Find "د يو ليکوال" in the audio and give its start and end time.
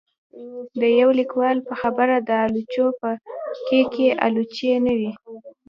0.79-1.57